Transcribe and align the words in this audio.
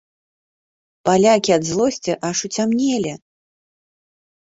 Палякі 1.09 1.51
ад 1.57 1.63
злосці 1.71 2.15
аж 2.29 2.37
уцямнелі. 2.49 3.13